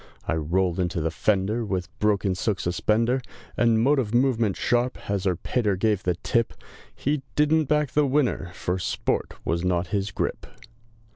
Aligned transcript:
I 0.27 0.33
rolled 0.33 0.79
into 0.79 0.99
the 0.99 1.11
fender, 1.11 1.63
With 1.63 1.87
broken 1.99 2.33
silk 2.33 2.59
suspender, 2.59 3.21
And 3.55 3.79
motive 3.79 4.15
movement 4.15 4.57
sharp, 4.57 4.97
as 5.07 5.25
Her 5.25 5.35
Pater 5.35 5.75
gave 5.75 6.01
the 6.01 6.15
tip! 6.15 6.53
He 6.95 7.21
didn't 7.35 7.65
back 7.65 7.91
the 7.91 8.07
winner, 8.07 8.49
For 8.55 8.79
sport 8.79 9.35
was 9.45 9.63
not 9.63 9.89
his 9.93 10.09
grip. 10.09 10.47